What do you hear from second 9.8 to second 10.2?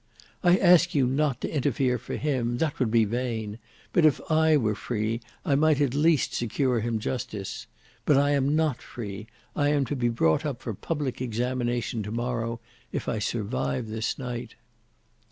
to be